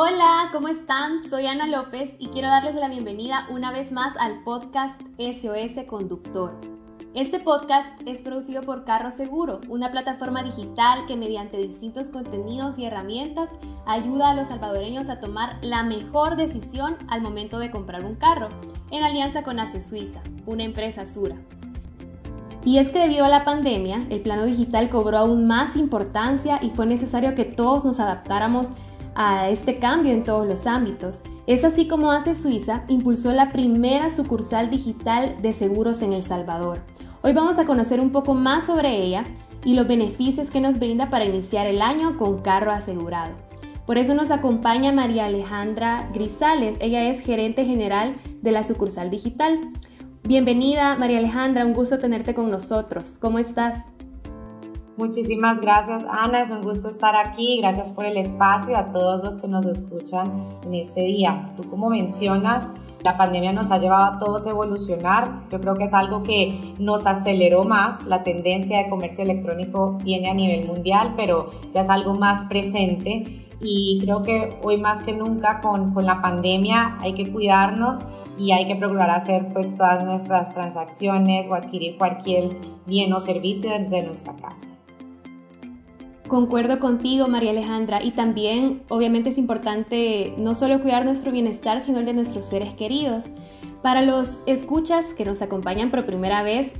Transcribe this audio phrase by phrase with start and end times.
[0.00, 1.24] Hola, ¿cómo están?
[1.24, 6.56] Soy Ana López y quiero darles la bienvenida una vez más al podcast SOS Conductor.
[7.14, 12.84] Este podcast es producido por Carro Seguro, una plataforma digital que mediante distintos contenidos y
[12.84, 13.56] herramientas
[13.86, 18.50] ayuda a los salvadoreños a tomar la mejor decisión al momento de comprar un carro,
[18.92, 21.34] en alianza con ACE Suiza, una empresa Sura.
[22.64, 26.70] Y es que debido a la pandemia, el plano digital cobró aún más importancia y
[26.70, 28.74] fue necesario que todos nos adaptáramos
[29.18, 31.22] a este cambio en todos los ámbitos.
[31.48, 36.78] Es así como ACE Suiza impulsó la primera sucursal digital de seguros en El Salvador.
[37.22, 39.24] Hoy vamos a conocer un poco más sobre ella
[39.64, 43.32] y los beneficios que nos brinda para iniciar el año con carro asegurado.
[43.86, 46.76] Por eso nos acompaña María Alejandra Grisales.
[46.80, 49.58] Ella es gerente general de la sucursal digital.
[50.22, 53.18] Bienvenida María Alejandra, un gusto tenerte con nosotros.
[53.18, 53.86] ¿Cómo estás?
[54.98, 59.36] Muchísimas gracias Ana, es un gusto estar aquí, gracias por el espacio a todos los
[59.36, 61.52] que nos escuchan en este día.
[61.56, 62.68] Tú como mencionas,
[63.04, 66.74] la pandemia nos ha llevado a todos a evolucionar, yo creo que es algo que
[66.80, 71.88] nos aceleró más, la tendencia de comercio electrónico viene a nivel mundial, pero ya es
[71.88, 73.46] algo más presente.
[73.60, 78.04] Y creo que hoy más que nunca con, con, la pandemia hay que cuidarnos
[78.36, 82.50] y hay que procurar hacer pues todas nuestras transacciones o adquirir cualquier
[82.86, 84.77] bien o servicio desde nuestra casa.
[86.28, 92.00] Concuerdo contigo, María Alejandra, y también obviamente es importante no solo cuidar nuestro bienestar, sino
[92.00, 93.32] el de nuestros seres queridos.
[93.82, 96.74] Para los escuchas que nos acompañan por primera vez,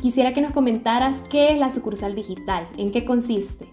[0.00, 3.66] quisiera que nos comentaras qué es la sucursal digital, en qué consiste.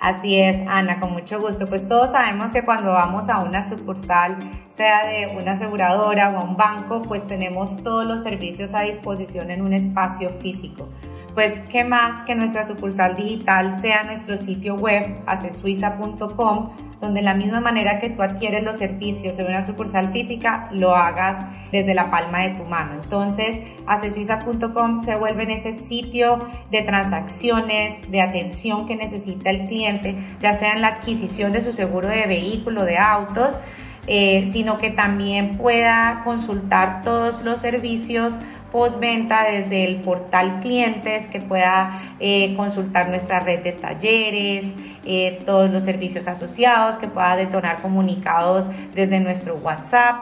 [0.00, 1.68] Así es, Ana, con mucho gusto.
[1.68, 4.36] Pues todos sabemos que cuando vamos a una sucursal,
[4.68, 9.52] sea de una aseguradora o a un banco, pues tenemos todos los servicios a disposición
[9.52, 10.88] en un espacio físico
[11.36, 17.34] pues qué más que nuestra sucursal digital sea nuestro sitio web, acesuiza.com, donde de la
[17.34, 22.10] misma manera que tú adquieres los servicios en una sucursal física, lo hagas desde la
[22.10, 22.94] palma de tu mano.
[22.94, 26.38] Entonces, acesuiza.com se vuelve en ese sitio
[26.70, 31.74] de transacciones, de atención que necesita el cliente, ya sea en la adquisición de su
[31.74, 33.60] seguro de vehículo, de autos,
[34.06, 38.34] eh, sino que también pueda consultar todos los servicios
[38.70, 44.72] postventa desde el portal clientes, que pueda eh, consultar nuestra red de talleres,
[45.04, 50.16] eh, todos los servicios asociados, que pueda detonar comunicados desde nuestro WhatsApp.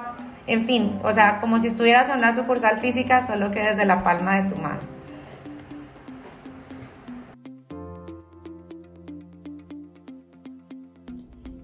[0.47, 4.03] En fin, o sea, como si estuvieras en una sucursal física, solo que desde la
[4.03, 4.94] palma de tu mano.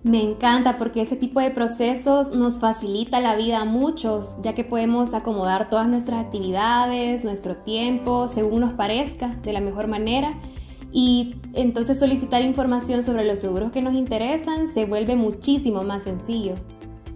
[0.02, 4.64] Me encanta porque ese tipo de procesos nos facilita la vida a muchos, ya que
[4.64, 10.38] podemos acomodar todas nuestras actividades, nuestro tiempo, según nos parezca, de la mejor manera.
[10.90, 16.54] Y entonces solicitar información sobre los seguros que nos interesan se vuelve muchísimo más sencillo.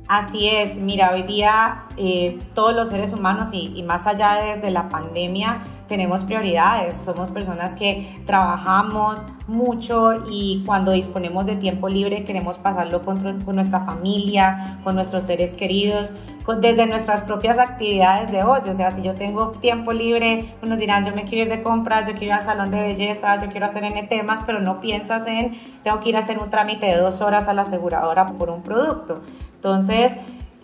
[0.06, 4.70] Así es, mira, hoy día eh, todos los seres humanos y, y más allá desde
[4.70, 12.24] la pandemia tenemos prioridades, somos personas que trabajamos mucho y cuando disponemos de tiempo libre
[12.24, 16.12] queremos pasarlo con, con nuestra familia, con nuestros seres queridos,
[16.60, 18.72] desde nuestras propias actividades de ocio.
[18.72, 22.06] O sea, si yo tengo tiempo libre, unos dirán, yo me quiero ir de compras,
[22.06, 25.26] yo quiero ir al salón de belleza, yo quiero hacer N temas, pero no piensas
[25.26, 25.52] en,
[25.82, 28.62] tengo que ir a hacer un trámite de dos horas a la aseguradora por un
[28.62, 29.22] producto.
[29.56, 30.12] Entonces,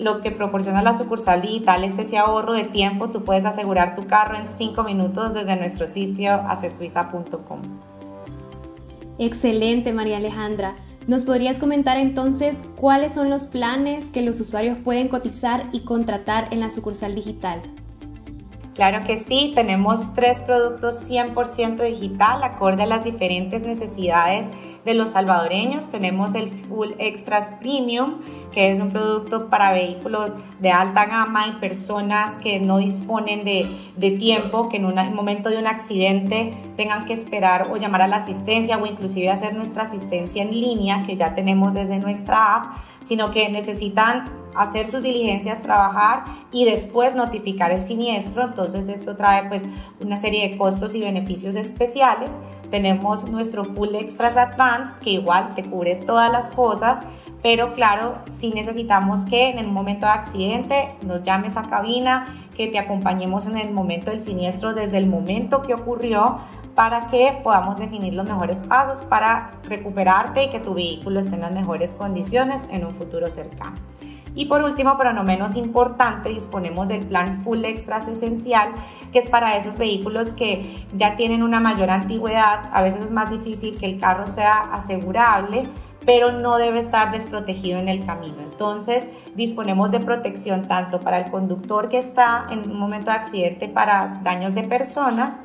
[0.00, 3.10] lo que proporciona la sucursal digital es ese ahorro de tiempo.
[3.10, 7.60] Tú puedes asegurar tu carro en cinco minutos desde nuestro sitio acesuiza.com.
[9.18, 10.76] Excelente, María Alejandra.
[11.06, 16.48] ¿Nos podrías comentar entonces cuáles son los planes que los usuarios pueden cotizar y contratar
[16.50, 17.60] en la sucursal digital?
[18.74, 24.48] Claro que sí, tenemos tres productos 100% digital, acorde a las diferentes necesidades
[24.84, 25.90] de los salvadoreños.
[25.90, 28.20] Tenemos el Full Extras Premium,
[28.52, 33.92] que es un producto para vehículos de alta gama y personas que no disponen de,
[33.96, 38.08] de tiempo, que en un momento de un accidente tengan que esperar o llamar a
[38.08, 42.64] la asistencia o inclusive hacer nuestra asistencia en línea, que ya tenemos desde nuestra app,
[43.04, 44.24] sino que necesitan
[44.54, 48.44] hacer sus diligencias, trabajar y después notificar el siniestro.
[48.44, 49.66] Entonces esto trae pues
[50.00, 52.30] una serie de costos y beneficios especiales.
[52.70, 57.00] Tenemos nuestro Full Extras Advance que igual te cubre todas las cosas,
[57.42, 62.66] pero claro, si necesitamos que en el momento de accidente nos llames a cabina, que
[62.66, 66.38] te acompañemos en el momento del siniestro desde el momento que ocurrió
[66.74, 71.42] para que podamos definir los mejores pasos para recuperarte y que tu vehículo esté en
[71.42, 73.76] las mejores condiciones en un futuro cercano.
[74.34, 78.70] Y por último, pero no menos importante, disponemos del plan Full Extras Esencial,
[79.12, 82.70] que es para esos vehículos que ya tienen una mayor antigüedad.
[82.72, 85.62] A veces es más difícil que el carro sea asegurable,
[86.04, 88.36] pero no debe estar desprotegido en el camino.
[88.42, 93.68] Entonces, disponemos de protección tanto para el conductor que está en un momento de accidente
[93.68, 95.38] para daños de personas,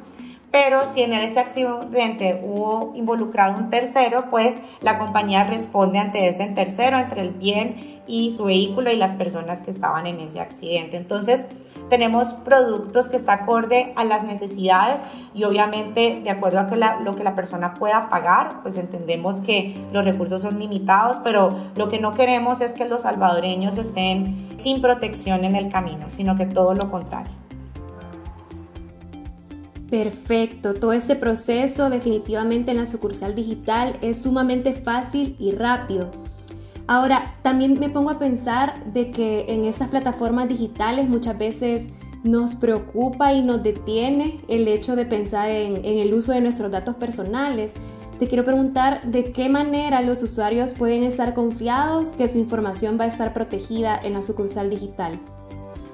[0.51, 6.45] pero si en ese accidente hubo involucrado un tercero, pues la compañía responde ante ese
[6.47, 10.97] tercero, entre el bien y su vehículo y las personas que estaban en ese accidente.
[10.97, 11.45] Entonces,
[11.89, 15.01] tenemos productos que está acorde a las necesidades
[15.33, 20.03] y obviamente de acuerdo a lo que la persona pueda pagar, pues entendemos que los
[20.03, 25.45] recursos son limitados, pero lo que no queremos es que los salvadoreños estén sin protección
[25.45, 27.33] en el camino, sino que todo lo contrario.
[29.89, 36.09] Perfecto, todo este proceso definitivamente en la sucursal digital es sumamente fácil y rápido.
[36.87, 41.89] Ahora, también me pongo a pensar de que en estas plataformas digitales muchas veces
[42.23, 46.71] nos preocupa y nos detiene el hecho de pensar en, en, el uso de nuestros
[46.71, 47.73] datos personales.
[48.19, 53.05] Te quiero preguntar de qué manera los usuarios pueden estar confiados que su información va
[53.05, 55.19] a estar protegida en la sucursal digital.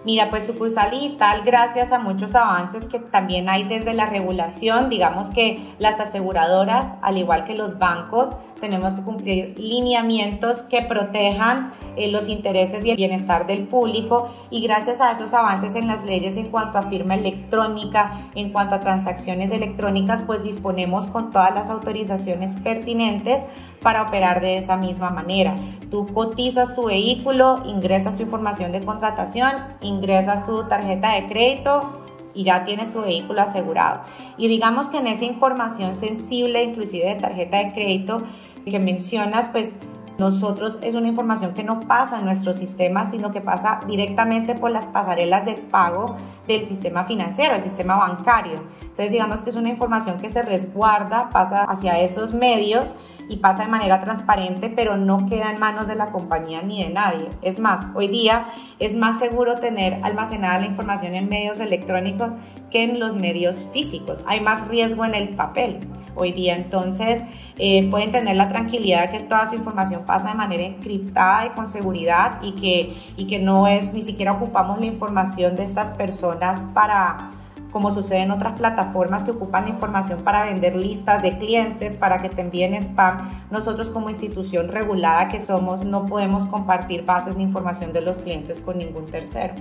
[0.04, 5.30] Mira, pues sucursal digital, gracias a muchos avances que también hay desde la regulación, digamos
[5.30, 12.10] que las aseguradoras, al igual que los bancos, tenemos que cumplir lineamientos que protejan eh,
[12.10, 16.38] los intereses y el bienestar del público y gracias a esos avances en las leyes
[16.38, 21.70] en cuanto a firma electrónica, en cuanto a transacciones electrónicas, pues disponemos con todas las
[21.70, 23.44] autorizaciones pertinentes
[23.82, 25.56] para operar de esa misma manera.
[25.90, 32.02] Tú cotizas tu vehículo, ingresas tu información de contratación, ingresas tu tarjeta de crédito,
[32.34, 34.02] y ya tienes tu vehículo asegurado.
[34.38, 38.18] Y digamos que en esa información sensible, inclusive de tarjeta de crédito,
[38.66, 39.76] que mencionas, pues
[40.22, 44.70] nosotros es una información que no pasa en nuestro sistema, sino que pasa directamente por
[44.70, 46.16] las pasarelas de pago
[46.48, 48.62] del sistema financiero, el sistema bancario.
[48.82, 52.96] Entonces digamos que es una información que se resguarda, pasa hacia esos medios
[53.30, 56.92] y pasa de manera transparente, pero no queda en manos de la compañía ni de
[56.92, 57.30] nadie.
[57.42, 58.48] Es más, hoy día
[58.78, 62.34] es más seguro tener almacenada la información en medios electrónicos
[62.70, 64.24] que en los medios físicos.
[64.28, 65.80] Hay más riesgo en el papel
[66.16, 66.56] hoy día.
[66.56, 67.24] Entonces,
[67.58, 71.50] eh, pueden tener la tranquilidad de que toda su información pasa de manera encriptada y
[71.50, 75.92] con seguridad y que, y que no es, ni siquiera ocupamos la información de estas
[75.94, 77.32] personas para
[77.72, 82.18] como sucede en otras plataformas que ocupan la información para vender listas de clientes, para
[82.22, 83.30] que te envíen spam.
[83.50, 88.60] Nosotros como institución regulada que somos no podemos compartir bases de información de los clientes
[88.60, 89.54] con ningún tercero.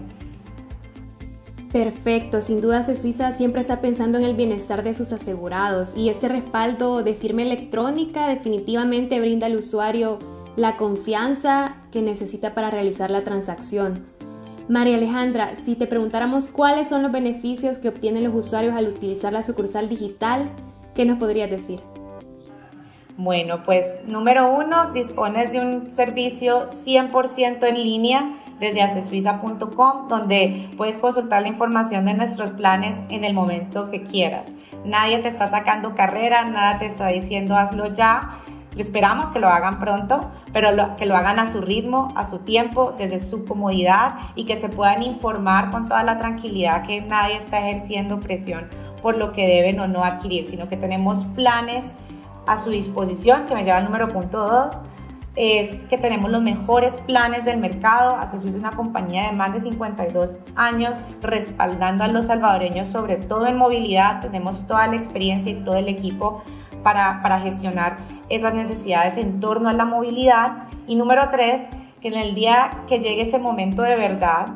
[1.72, 6.28] Perfecto, sin duda Suiza siempre está pensando en el bienestar de sus asegurados y este
[6.28, 10.18] respaldo de firma electrónica definitivamente brinda al usuario
[10.56, 14.04] la confianza que necesita para realizar la transacción.
[14.68, 19.32] María Alejandra, si te preguntáramos cuáles son los beneficios que obtienen los usuarios al utilizar
[19.32, 20.50] la sucursal digital,
[20.96, 21.80] ¿qué nos podrías decir?
[23.16, 30.98] Bueno, pues número uno, dispones de un servicio 100% en línea desde acesuiza.com, donde puedes
[30.98, 34.52] consultar la información de nuestros planes en el momento que quieras.
[34.84, 38.38] Nadie te está sacando carrera, nada te está diciendo hazlo ya.
[38.76, 40.20] Esperamos que lo hagan pronto,
[40.52, 44.56] pero que lo hagan a su ritmo, a su tiempo, desde su comodidad y que
[44.56, 48.68] se puedan informar con toda la tranquilidad que nadie está ejerciendo presión
[49.02, 51.92] por lo que deben o no adquirir, sino que tenemos planes
[52.46, 54.78] a su disposición, que me lleva al número punto 2,
[55.36, 58.16] es que tenemos los mejores planes del mercado.
[58.16, 63.46] Acceso es una compañía de más de 52 años respaldando a los salvadoreños, sobre todo
[63.46, 64.20] en movilidad.
[64.20, 66.42] Tenemos toda la experiencia y todo el equipo
[66.82, 67.96] para, para gestionar
[68.28, 70.68] esas necesidades en torno a la movilidad.
[70.86, 71.62] Y número tres,
[72.00, 74.46] que en el día que llegue ese momento de verdad,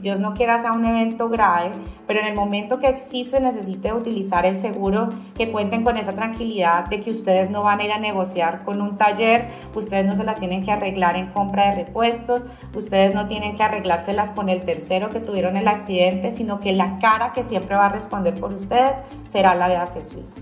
[0.00, 1.72] Dios no quiera sea un evento grave,
[2.06, 6.12] pero en el momento que sí se necesite utilizar el seguro, que cuenten con esa
[6.14, 9.44] tranquilidad de que ustedes no van a ir a negociar con un taller,
[9.74, 13.62] ustedes no se las tienen que arreglar en compra de repuestos, ustedes no tienen que
[13.62, 17.86] arreglárselas con el tercero que tuvieron el accidente, sino que la cara que siempre va
[17.86, 18.96] a responder por ustedes
[19.26, 20.36] será la de ACE Suiza.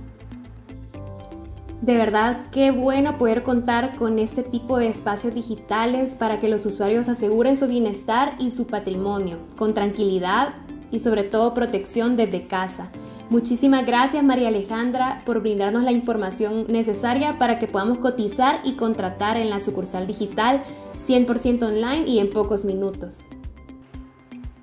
[1.83, 6.65] De verdad, qué bueno poder contar con este tipo de espacios digitales para que los
[6.65, 10.55] usuarios aseguren su bienestar y su patrimonio, con tranquilidad
[10.93, 12.89] y sobre todo protección desde casa.
[13.31, 19.37] Muchísimas gracias María Alejandra por brindarnos la información necesaria para que podamos cotizar y contratar
[19.37, 20.63] en la sucursal digital
[21.05, 23.27] 100% online y en pocos minutos.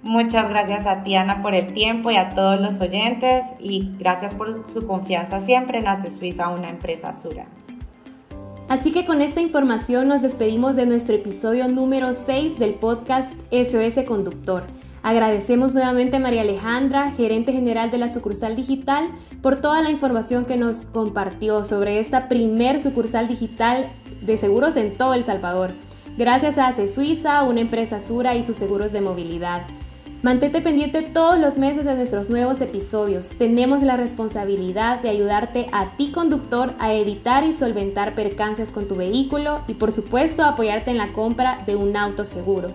[0.10, 4.66] Muchas gracias a Tiana por el tiempo y a todos los oyentes y gracias por
[4.74, 7.46] su confianza siempre en Hace Suiza, una empresa Sura.
[8.70, 14.04] Así que con esta información nos despedimos de nuestro episodio número 6 del podcast SOS
[14.08, 14.64] Conductor.
[15.04, 19.10] Agradecemos nuevamente a María Alejandra, gerente general de la sucursal digital,
[19.44, 23.92] por toda la información que nos compartió sobre esta primer sucursal digital
[24.24, 25.76] de seguros en todo El Salvador.
[26.18, 29.68] Gracias a ACE Suiza, una empresa Sura y sus seguros de movilidad.
[30.22, 33.30] Mantente pendiente todos los meses de nuestros nuevos episodios.
[33.30, 38.98] Tenemos la responsabilidad de ayudarte a ti conductor a evitar y solventar percances con tu
[38.98, 42.68] vehículo y por supuesto apoyarte en la compra de un auto seguro.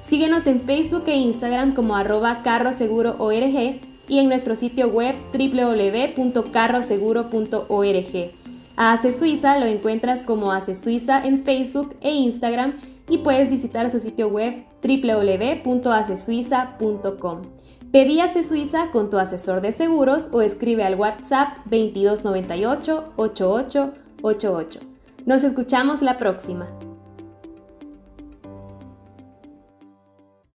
[0.00, 8.30] Síguenos en Facebook e Instagram como arroba carroseguro.org y en nuestro sitio web www.carroseguro.org.
[8.78, 12.76] A ACE Suiza lo encuentras como ACE Suiza en Facebook e Instagram
[13.08, 17.42] y puedes visitar su sitio web www.acesuiza.com.
[17.92, 24.80] Pedí ACE Suiza con tu asesor de seguros o escribe al WhatsApp 2298 8888.
[25.24, 26.66] Nos escuchamos la próxima.